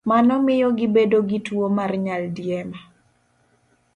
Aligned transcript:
Mano 0.09 0.33
miyo 0.45 0.69
gibedo 0.79 1.17
gi 1.29 1.39
tuwo 1.45 1.67
mar 1.77 1.91
nyaldiema. 2.05 2.79